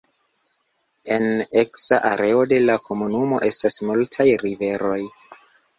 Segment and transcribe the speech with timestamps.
[1.15, 1.25] En
[1.63, 5.01] eksa areo de la komunumo estas multaj riveroj.